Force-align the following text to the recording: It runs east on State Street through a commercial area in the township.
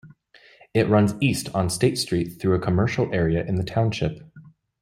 It 0.73 0.89
runs 0.89 1.13
east 1.21 1.49
on 1.53 1.69
State 1.69 1.95
Street 1.95 2.41
through 2.41 2.55
a 2.55 2.59
commercial 2.59 3.13
area 3.13 3.45
in 3.45 3.53
the 3.57 3.63
township. 3.63 4.17